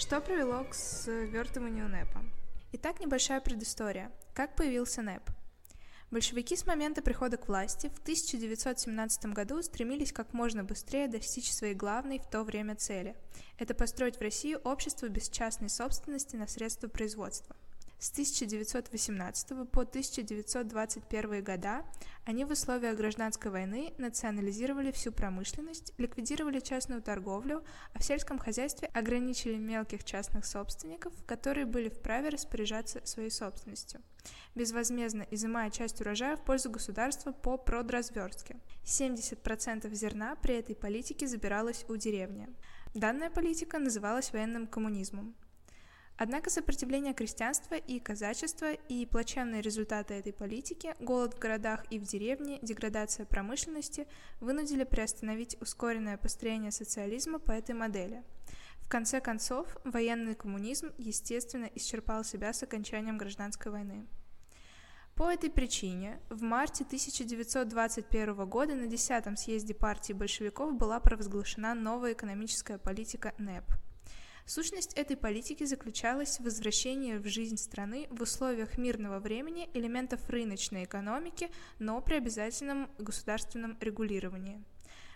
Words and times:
Что 0.00 0.18
привело 0.22 0.64
к 0.64 0.72
свертыванию 0.72 1.86
НЭПа? 1.86 2.24
Итак, 2.72 3.00
небольшая 3.00 3.38
предыстория. 3.42 4.10
Как 4.32 4.56
появился 4.56 5.02
НЭП? 5.02 5.28
Большевики 6.10 6.56
с 6.56 6.66
момента 6.66 7.02
прихода 7.02 7.36
к 7.36 7.48
власти 7.48 7.88
в 7.94 7.98
1917 7.98 9.26
году 9.26 9.62
стремились 9.62 10.10
как 10.10 10.32
можно 10.32 10.64
быстрее 10.64 11.06
достичь 11.06 11.52
своей 11.52 11.74
главной 11.74 12.18
в 12.18 12.26
то 12.26 12.44
время 12.44 12.76
цели– 12.76 13.14
это 13.58 13.74
построить 13.74 14.16
в 14.16 14.22
России 14.22 14.56
общество 14.64 15.06
без 15.06 15.28
частной 15.28 15.68
собственности 15.68 16.34
на 16.34 16.48
средства 16.48 16.88
производства– 16.88 17.54
с 18.00 18.10
1918 18.12 19.70
по 19.70 19.82
1921 19.82 21.44
года 21.44 21.84
они 22.24 22.46
в 22.46 22.50
условиях 22.50 22.96
гражданской 22.96 23.50
войны 23.50 23.92
национализировали 23.98 24.90
всю 24.90 25.12
промышленность, 25.12 25.92
ликвидировали 25.98 26.60
частную 26.60 27.02
торговлю, 27.02 27.62
а 27.92 27.98
в 27.98 28.04
сельском 28.04 28.38
хозяйстве 28.38 28.88
ограничили 28.94 29.56
мелких 29.56 30.02
частных 30.04 30.46
собственников, 30.46 31.12
которые 31.26 31.66
были 31.66 31.90
вправе 31.90 32.30
распоряжаться 32.30 33.02
своей 33.04 33.30
собственностью, 33.30 34.00
безвозмездно 34.54 35.26
изымая 35.30 35.70
часть 35.70 36.00
урожая 36.00 36.36
в 36.36 36.44
пользу 36.44 36.70
государства 36.70 37.32
по 37.32 37.58
продразверстке. 37.58 38.56
70% 38.84 39.92
зерна 39.92 40.36
при 40.36 40.54
этой 40.54 40.74
политике 40.74 41.26
забиралось 41.26 41.84
у 41.88 41.96
деревни. 41.96 42.48
Данная 42.94 43.28
политика 43.28 43.78
называлась 43.78 44.32
военным 44.32 44.66
коммунизмом. 44.66 45.36
Однако 46.22 46.50
сопротивление 46.50 47.14
крестьянства 47.14 47.76
и 47.76 47.98
казачества 47.98 48.74
и 48.74 49.06
плачевные 49.06 49.62
результаты 49.62 50.12
этой 50.12 50.34
политики, 50.34 50.94
голод 51.00 51.32
в 51.32 51.38
городах 51.38 51.86
и 51.88 51.98
в 51.98 52.02
деревне, 52.02 52.58
деградация 52.60 53.24
промышленности 53.24 54.06
вынудили 54.38 54.84
приостановить 54.84 55.56
ускоренное 55.62 56.18
построение 56.18 56.72
социализма 56.72 57.38
по 57.38 57.52
этой 57.52 57.74
модели. 57.74 58.22
В 58.82 58.88
конце 58.90 59.22
концов, 59.22 59.78
военный 59.82 60.34
коммунизм, 60.34 60.92
естественно, 60.98 61.70
исчерпал 61.74 62.22
себя 62.22 62.52
с 62.52 62.62
окончанием 62.62 63.16
гражданской 63.16 63.72
войны. 63.72 64.06
По 65.14 65.32
этой 65.32 65.48
причине 65.48 66.20
в 66.28 66.42
марте 66.42 66.84
1921 66.84 68.46
года 68.46 68.74
на 68.74 68.84
10-м 68.84 69.38
съезде 69.38 69.72
партии 69.72 70.12
большевиков 70.12 70.74
была 70.74 71.00
провозглашена 71.00 71.74
новая 71.74 72.12
экономическая 72.12 72.76
политика 72.76 73.32
НЭП– 73.38 73.64
Сущность 74.50 74.94
этой 74.94 75.16
политики 75.16 75.62
заключалась 75.62 76.40
в 76.40 76.42
возвращении 76.42 77.18
в 77.18 77.28
жизнь 77.28 77.56
страны 77.56 78.08
в 78.10 78.20
условиях 78.22 78.78
мирного 78.78 79.20
времени 79.20 79.70
элементов 79.74 80.28
рыночной 80.28 80.86
экономики, 80.86 81.48
но 81.78 82.00
при 82.00 82.16
обязательном 82.16 82.90
государственном 82.98 83.78
регулировании. 83.80 84.60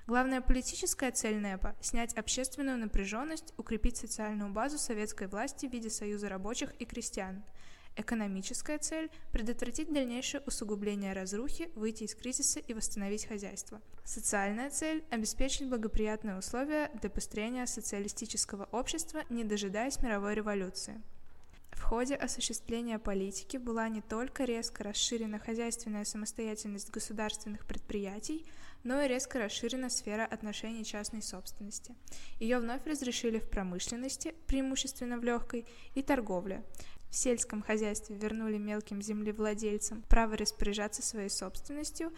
Главная 0.07 0.41
политическая 0.41 1.11
цель 1.11 1.39
НЭПа– 1.39 1.75
снять 1.81 2.15
общественную 2.15 2.79
напряженность, 2.79 3.53
укрепить 3.57 3.97
социальную 3.97 4.53
базу 4.53 4.79
советской 4.79 5.27
власти 5.27 5.67
в 5.67 5.73
виде 5.73 5.91
союза 5.91 6.29
рабочих 6.29 6.73
и 6.79 6.85
крестьян– 6.85 7.43
Экономическая 7.97 8.79
цель– 8.79 9.09
предотвратить 9.33 9.93
дальнейшее 9.93 10.43
усугубление 10.47 11.13
разрухи, 11.13 11.71
выйти 11.77 12.05
из 12.05 12.15
кризиса 12.17 12.59
и 12.59 12.75
восстановить 12.75 13.27
хозяйство. 13.27 13.81
Социальная 14.03 14.71
цель– 14.71 15.05
обеспечить 15.11 15.69
благоприятные 15.69 16.37
условия 16.37 16.91
для 17.01 17.09
построения 17.09 17.67
социалистического 17.67 18.69
общества, 18.73 19.23
не 19.31 19.45
дожидаясь 19.45 20.01
мировой 20.01 20.35
революции. 20.35 21.01
В 21.71 21.83
ходе 21.83 22.15
осуществления 22.15 22.99
политики 22.99 23.59
была 23.59 23.89
не 23.89 24.01
только 24.01 24.45
резко 24.45 24.83
расширена 24.85 25.39
хозяйственная 25.39 26.05
самостоятельность 26.05 26.91
государственных 26.91 27.67
предприятий, 27.67 28.45
но 28.85 29.01
и 29.01 29.09
резко 29.09 29.39
расширена 29.39 29.89
сфера 29.89 30.25
отношений 30.25 30.85
частной 30.85 31.23
собственности. 31.23 31.95
Ее 32.39 32.59
вновь 32.59 32.87
разрешили 32.87 33.39
в 33.39 33.49
промышленности, 33.49 34.35
преимущественно 34.47 35.19
в 35.19 35.25
легкой, 35.25 35.67
и 35.95 36.03
торговле, 36.03 36.63
в 37.15 37.17
сельском 37.17 37.63
хозяйстве 37.63 38.17
вернули 38.17 38.59
мелким 38.59 39.01
землевладельцам 39.01 40.03
право 40.09 40.37
распоряжаться 40.37 41.01
своей 41.01 41.31
собственностью, 41.31 42.13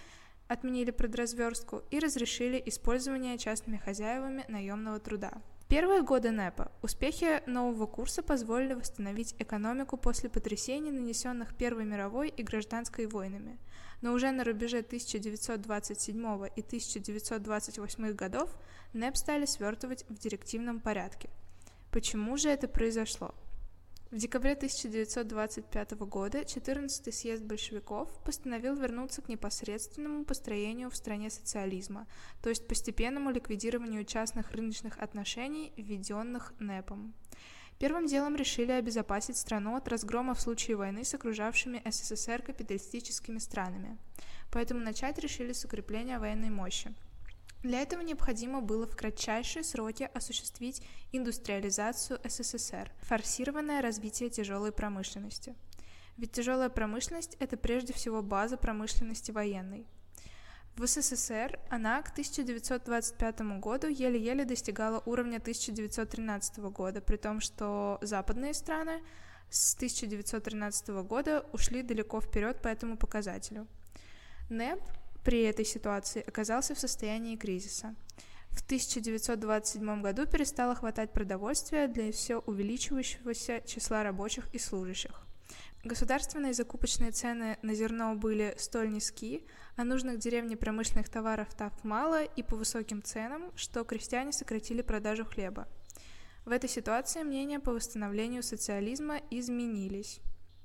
отменили 0.48 0.90
продразверстку 0.90 1.82
и 1.90 1.98
разрешили 1.98 2.62
использование 2.64 3.36
частными 3.36 3.76
хозяевами 3.76 4.46
наемного 4.48 4.98
труда. 4.98 5.34
Первые 5.68 6.00
годы 6.00 6.30
НЭПа 6.30 6.72
успехи 6.80 7.42
нового 7.46 7.86
курса 7.86 8.22
позволили 8.22 8.72
восстановить 8.72 9.34
экономику 9.38 9.98
после 9.98 10.30
потрясений, 10.30 10.90
нанесенных 10.90 11.54
Первой 11.54 11.84
мировой 11.84 12.30
и 12.30 12.42
гражданской 12.42 13.06
войнами. 13.06 13.58
Но 14.00 14.14
уже 14.14 14.30
на 14.30 14.44
рубеже 14.44 14.78
1927 14.78 16.18
и 16.56 16.60
1928 16.62 18.12
годов 18.14 18.48
НЭП 18.94 19.16
стали 19.16 19.44
свертывать 19.44 20.06
в 20.08 20.18
директивном 20.18 20.80
порядке. 20.80 21.28
Почему 21.90 22.38
же 22.38 22.48
это 22.48 22.66
произошло? 22.66 23.34
В 24.12 24.18
декабре 24.18 24.52
1925 24.52 25.94
года 26.06 26.42
14-й 26.42 27.12
съезд 27.12 27.42
большевиков 27.42 28.08
постановил 28.22 28.76
вернуться 28.76 29.20
к 29.20 29.28
непосредственному 29.28 30.24
построению 30.24 30.90
в 30.90 30.96
стране 30.96 31.28
социализма, 31.28 32.06
то 32.40 32.48
есть 32.48 32.68
постепенному 32.68 33.30
ликвидированию 33.32 34.04
частных 34.04 34.52
рыночных 34.52 34.98
отношений, 34.98 35.72
введенных 35.76 36.52
НЭПом. 36.60 37.14
Первым 37.80 38.06
делом 38.06 38.36
решили 38.36 38.70
обезопасить 38.70 39.38
страну 39.38 39.74
от 39.74 39.88
разгрома 39.88 40.34
в 40.34 40.40
случае 40.40 40.76
войны 40.76 41.02
с 41.02 41.12
окружавшими 41.12 41.82
СССР 41.84 42.42
капиталистическими 42.42 43.38
странами. 43.38 43.98
Поэтому 44.52 44.80
начать 44.80 45.18
решили 45.18 45.52
с 45.52 45.64
укрепления 45.64 46.20
военной 46.20 46.50
мощи– 46.50 46.94
для 47.66 47.82
этого 47.82 48.00
необходимо 48.00 48.60
было 48.60 48.86
в 48.86 48.96
кратчайшие 48.96 49.64
сроки 49.64 50.08
осуществить 50.14 50.82
индустриализацию 51.12 52.20
СССР, 52.24 52.90
форсированное 53.00 53.82
развитие 53.82 54.30
тяжелой 54.30 54.72
промышленности. 54.72 55.54
Ведь 56.16 56.32
тяжелая 56.32 56.70
промышленность– 56.70 57.36
это 57.40 57.56
прежде 57.56 57.92
всего 57.92 58.22
база 58.22 58.56
промышленности 58.56 59.32
военной. 59.32 59.86
В 60.76 60.86
СССР 60.86 61.58
она 61.70 62.02
к 62.02 62.10
1925 62.10 63.40
году 63.60 63.88
еле-еле 63.88 64.44
достигала 64.44 65.02
уровня 65.06 65.38
1913 65.38 66.58
года, 66.58 67.00
при 67.00 67.16
том, 67.16 67.40
что 67.40 67.98
западные 68.02 68.54
страны 68.54 69.02
с 69.50 69.74
1913 69.74 70.88
года 71.04 71.46
ушли 71.52 71.82
далеко 71.82 72.20
вперед 72.20 72.60
по 72.60 72.68
этому 72.68 72.96
показателю. 72.96 73.66
НЭП 74.50 74.80
при 75.26 75.42
этой 75.42 75.64
ситуации 75.64 76.22
оказался 76.24 76.76
в 76.76 76.78
состоянии 76.78 77.34
кризиса. 77.34 77.96
В 78.50 78.64
1927 78.64 80.00
году 80.00 80.24
перестало 80.24 80.76
хватать 80.76 81.12
продовольствия 81.12 81.88
для 81.88 82.12
все 82.12 82.38
увеличивающегося 82.38 83.60
числа 83.66 84.04
рабочих 84.04 84.48
и 84.54 84.60
служащих. 84.60 85.26
Государственные 85.82 86.54
закупочные 86.54 87.10
цены 87.10 87.58
на 87.62 87.74
зерно 87.74 88.14
были 88.14 88.54
столь 88.56 88.92
низки, 88.92 89.44
а 89.74 89.82
нужных 89.82 90.20
деревне 90.20 90.56
промышленных 90.56 91.08
товаров 91.08 91.48
так 91.56 91.82
мало 91.82 92.22
и 92.22 92.44
по 92.44 92.54
высоким 92.54 93.02
ценам, 93.02 93.50
что 93.56 93.82
крестьяне 93.82 94.30
сократили 94.30 94.80
продажу 94.80 95.24
хлеба. 95.24 95.66
В 96.44 96.52
этой 96.52 96.70
ситуации 96.70 97.24
мнения 97.24 97.58
по 97.58 97.72
восстановлению 97.72 98.44
социализма 98.44 99.20
изменились. 99.30 100.20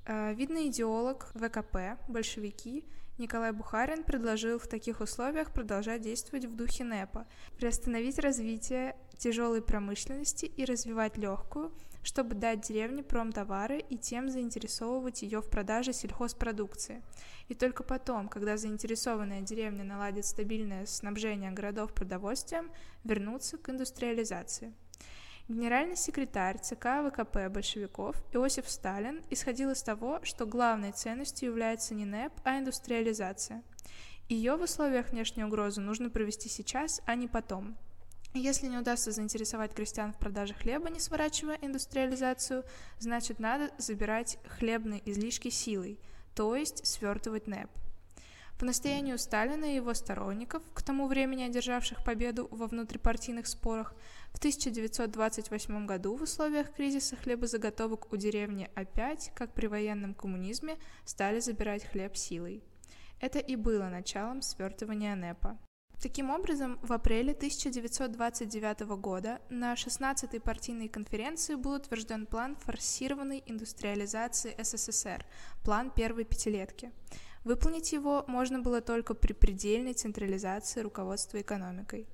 Э, 0.05 0.35
видный 0.35 0.67
идеолог 0.67 1.31
ВКП, 1.33 1.97
большевики, 2.07 2.85
Николай 3.17 3.51
Бухарин 3.51 4.03
предложил 4.03 4.57
в 4.57 4.67
таких 4.67 4.99
условиях 5.01 5.51
продолжать 5.51 6.01
действовать 6.01 6.45
в 6.45 6.55
духе 6.55 6.83
НЭПа, 6.83 7.27
приостановить 7.57 8.19
развитие 8.19 8.95
тяжелой 9.17 9.61
промышленности 9.61 10.45
и 10.45 10.65
развивать 10.65 11.17
легкую, 11.17 11.71
чтобы 12.03 12.33
дать 12.35 12.61
деревне 12.61 13.03
промтовары 13.03 13.79
и 13.79 13.97
тем 13.97 14.29
заинтересовывать 14.29 15.21
ее 15.21 15.41
в 15.41 15.49
продаже 15.49 15.93
сельхозпродукции. 15.93 17.03
И 17.47 17.53
только 17.53 17.83
потом, 17.83 18.27
когда 18.27 18.57
заинтересованная 18.57 19.41
деревня 19.41 19.83
наладит 19.83 20.25
стабильное 20.25 20.85
снабжение 20.85 21.51
городов 21.51 21.93
продовольствием, 21.93 22.71
вернуться 23.03 23.57
к 23.57 23.69
индустриализации. 23.69 24.73
Генеральный 25.47 25.97
секретарь 25.97 26.59
ЦК 26.59 27.03
ВКП 27.09 27.49
большевиков 27.49 28.15
Иосиф 28.31 28.69
Сталин 28.69 29.21
исходил 29.29 29.71
из 29.71 29.83
того, 29.83 30.19
что 30.23 30.45
главной 30.45 30.91
ценностью 30.91 31.49
является 31.49 31.93
не 31.93 32.05
НЭП, 32.05 32.33
а 32.43 32.57
индустриализация. 32.59 33.63
Ее 34.29 34.55
в 34.55 34.61
условиях 34.61 35.11
внешней 35.11 35.43
угрозы 35.43 35.81
нужно 35.81 36.09
провести 36.09 36.47
сейчас, 36.47 37.01
а 37.05 37.15
не 37.15 37.27
потом. 37.27 37.75
Если 38.33 38.67
не 38.67 38.77
удастся 38.77 39.11
заинтересовать 39.11 39.73
крестьян 39.73 40.13
в 40.13 40.17
продаже 40.17 40.53
хлеба, 40.53 40.89
не 40.89 41.01
сворачивая 41.01 41.57
индустриализацию, 41.61 42.63
значит 42.97 43.39
надо 43.39 43.71
забирать 43.77 44.37
хлебные 44.47 45.01
излишки 45.05 45.49
силой, 45.49 45.99
то 46.33 46.55
есть 46.55 46.87
свертывать 46.87 47.47
НЭП. 47.47 47.69
По 48.61 48.65
настоянию 48.65 49.17
Сталина 49.17 49.65
и 49.65 49.73
его 49.73 49.91
сторонников, 49.95 50.61
к 50.75 50.83
тому 50.83 51.07
времени 51.07 51.41
одержавших 51.41 52.03
победу 52.03 52.47
во 52.51 52.67
внутрипартийных 52.67 53.47
спорах, 53.47 53.95
в 54.31 54.37
1928 54.37 55.87
году 55.87 56.15
в 56.15 56.21
условиях 56.21 56.71
кризиса 56.71 57.15
хлебозаготовок 57.15 58.13
у 58.13 58.17
деревни 58.17 58.69
опять, 58.75 59.31
как 59.33 59.55
при 59.55 59.65
военном 59.65 60.13
коммунизме, 60.13 60.77
стали 61.05 61.39
забирать 61.39 61.85
хлеб 61.85 62.15
силой. 62.15 62.61
Это 63.19 63.39
и 63.39 63.55
было 63.55 63.89
началом 63.89 64.43
свертывания 64.43 65.15
НЭПа. 65.15 65.57
Таким 65.99 66.29
образом, 66.29 66.77
в 66.83 66.93
апреле 66.93 67.33
1929 67.33 68.81
года 69.01 69.41
на 69.49 69.73
16-й 69.73 70.39
партийной 70.39 70.87
конференции 70.87 71.55
был 71.55 71.73
утвержден 71.73 72.27
план 72.27 72.55
форсированной 72.57 73.41
индустриализации 73.43 74.55
СССР, 74.61 75.25
план 75.63 75.89
первой 75.89 76.25
пятилетки. 76.25 76.91
Выполнить 77.43 77.91
его 77.91 78.23
можно 78.27 78.59
было 78.59 78.81
только 78.81 79.15
при 79.15 79.33
предельной 79.33 79.93
централизации 79.93 80.81
руководства 80.81 81.41
экономикой. 81.41 82.07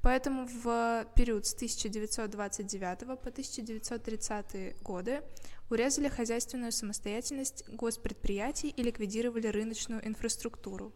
Поэтому 0.00 0.46
в 0.46 1.06
период 1.16 1.46
с 1.46 1.54
1929 1.54 2.98
по 3.00 3.14
1930 3.14 4.80
годы 4.82 5.22
урезали 5.70 6.08
хозяйственную 6.08 6.70
самостоятельность 6.70 7.64
госпредприятий 7.68 8.68
и 8.68 8.82
ликвидировали 8.84 9.48
рыночную 9.48 10.06
инфраструктуру. 10.06 10.92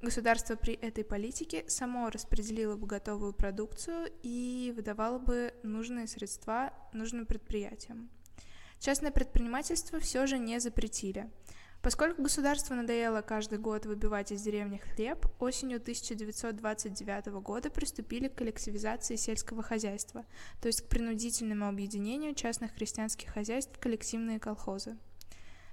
Государство 0.00 0.56
при 0.56 0.74
этой 0.74 1.04
политике 1.04 1.64
само 1.68 2.08
распределило 2.08 2.76
бы 2.76 2.86
готовую 2.86 3.34
продукцию 3.34 4.10
и 4.22 4.72
выдавало 4.74 5.18
бы 5.18 5.52
нужные 5.62 6.06
средства 6.06 6.72
нужным 6.94 7.26
предприятиям. 7.26 8.08
Частное 8.78 9.10
предпринимательство 9.10 10.00
все 10.00 10.26
же 10.26 10.38
не 10.38 10.58
запретили– 10.58 11.30
Поскольку 11.82 12.22
государству 12.22 12.74
надоело 12.74 13.22
каждый 13.22 13.58
год 13.58 13.86
выбивать 13.86 14.32
из 14.32 14.42
деревни 14.42 14.78
хлеб, 14.78 15.26
осенью 15.38 15.76
1929 15.76 17.26
года 17.40 17.70
приступили 17.70 18.26
к 18.26 18.34
коллективизации 18.34 19.14
сельского 19.14 19.62
хозяйства, 19.62 20.24
то 20.60 20.66
есть 20.66 20.82
к 20.82 20.88
принудительному 20.88 21.68
объединению 21.68 22.34
частных 22.34 22.74
крестьянских 22.74 23.30
хозяйств 23.30 23.72
в 23.76 23.80
коллективные 23.80 24.40
колхозы. 24.40 24.96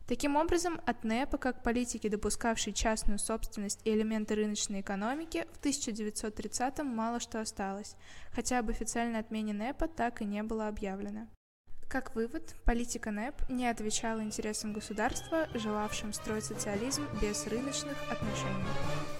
Таким 0.07 0.35
образом, 0.35 0.79
от 0.85 1.03
НЭПа, 1.03 1.39
как 1.39 1.63
политики, 1.63 2.07
допускавшей 2.07 2.73
частную 2.73 3.17
собственность 3.17 3.81
и 3.85 3.89
элементы 3.89 4.35
рыночной 4.35 4.81
экономики, 4.81 5.47
в 5.53 5.65
1930-м 5.65 6.85
мало 6.85 7.19
что 7.19 7.41
осталось, 7.41 7.95
хотя 8.31 8.59
об 8.59 8.69
официальной 8.69 9.19
отмене 9.19 9.53
НЭПа 9.53 9.87
так 9.87 10.21
и 10.21 10.25
не 10.25 10.43
было 10.43 10.67
объявлено. 10.67 11.27
Как 11.87 12.15
вывод, 12.15 12.55
политика 12.65 13.11
НЭП 13.11 13.35
не 13.47 13.67
отвечала 13.67 14.21
интересам 14.21 14.73
государства, 14.73 15.47
желавшим 15.53 16.13
строить 16.13 16.45
социализм 16.45 17.03
без 17.21 17.45
рыночных 17.47 17.95
отношений. 18.11 19.14